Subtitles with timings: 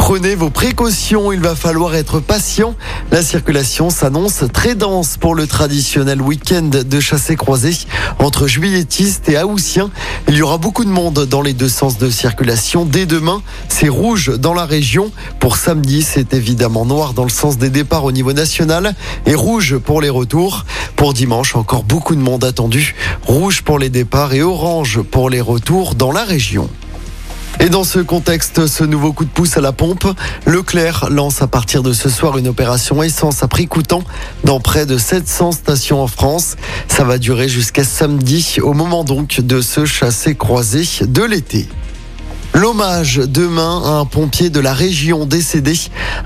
[0.00, 2.74] Prenez vos précautions, il va falloir être patient.
[3.12, 7.76] La circulation s'annonce très dense pour le traditionnel week-end de chassé-croisé
[8.18, 9.90] entre juilletistes et haussiens.
[10.26, 12.86] Il y aura beaucoup de monde dans les deux sens de circulation.
[12.86, 15.12] Dès demain, c'est rouge dans la région.
[15.38, 18.94] Pour samedi, c'est évidemment noir dans le sens des départs au niveau national
[19.26, 20.64] et rouge pour les retours.
[20.96, 22.96] Pour dimanche, encore beaucoup de monde attendu.
[23.26, 26.70] Rouge pour les départs et orange pour les retours dans la région.
[27.62, 30.06] Et dans ce contexte, ce nouveau coup de pouce à la pompe,
[30.46, 34.02] Leclerc lance à partir de ce soir une opération essence à prix coûtant
[34.44, 36.56] dans près de 700 stations en France.
[36.88, 41.68] Ça va durer jusqu'à samedi, au moment donc de ce chasser croisé de l'été.
[42.52, 45.74] L'hommage demain à un pompier de la région décédé,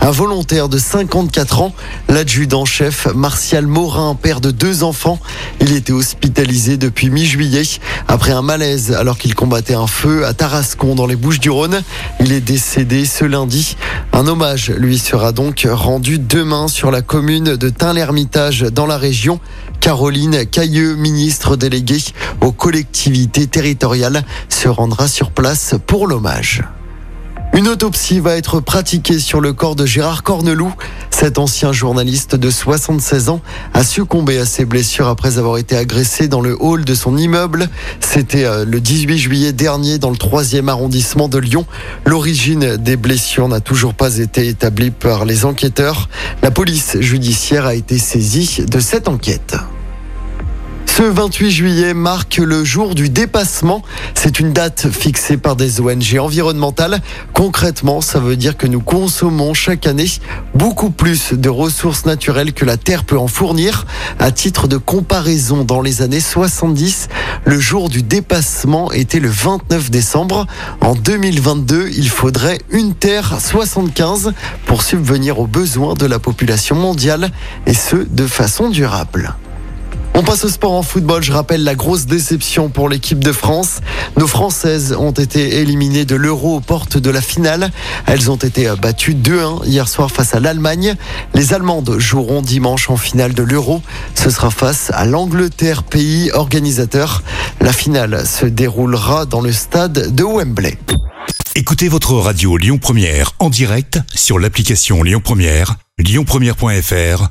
[0.00, 1.74] un volontaire de 54 ans,
[2.08, 5.18] l'adjudant-chef Martial Morin, père de deux enfants.
[5.60, 7.64] Il était hospitalisé depuis mi-juillet
[8.08, 11.82] après un malaise alors qu'il combattait un feu à Tarascon dans les Bouches-du-Rhône.
[12.20, 13.76] Il est décédé ce lundi.
[14.14, 19.40] Un hommage lui sera donc rendu demain sur la commune de Tain-l'Hermitage dans la région.
[19.84, 22.02] Caroline Cailleux, ministre déléguée
[22.40, 26.62] aux collectivités territoriales, se rendra sur place pour l'hommage.
[27.52, 30.72] Une autopsie va être pratiquée sur le corps de Gérard Corneloup.
[31.10, 33.42] Cet ancien journaliste de 76 ans
[33.74, 37.68] a succombé à ses blessures après avoir été agressé dans le hall de son immeuble.
[38.00, 41.66] C'était euh, le 18 juillet dernier dans le 3e arrondissement de Lyon.
[42.06, 46.08] L'origine des blessures n'a toujours pas été établie par les enquêteurs.
[46.42, 49.54] La police judiciaire a été saisie de cette enquête.
[50.96, 53.82] Ce 28 juillet marque le jour du dépassement.
[54.14, 57.00] C'est une date fixée par des ONG environnementales.
[57.32, 60.06] Concrètement, ça veut dire que nous consommons chaque année
[60.54, 63.86] beaucoup plus de ressources naturelles que la Terre peut en fournir.
[64.20, 67.08] À titre de comparaison, dans les années 70,
[67.44, 70.46] le jour du dépassement était le 29 décembre.
[70.80, 74.32] En 2022, il faudrait une Terre 75
[74.64, 77.32] pour subvenir aux besoins de la population mondiale
[77.66, 79.34] et ce, de façon durable.
[80.16, 81.24] On passe au sport en football.
[81.24, 83.80] Je rappelle la grosse déception pour l'équipe de France.
[84.16, 87.72] Nos Françaises ont été éliminées de l'Euro aux portes de la finale.
[88.06, 90.94] Elles ont été battues 2-1 hier soir face à l'Allemagne.
[91.34, 93.82] Les Allemandes joueront dimanche en finale de l'Euro.
[94.14, 97.24] Ce sera face à l'Angleterre, pays organisateur.
[97.60, 100.78] La finale se déroulera dans le stade de Wembley.
[101.56, 107.30] Écoutez votre radio Lyon Première en direct sur l'application Lyon Première, lyonpremière.fr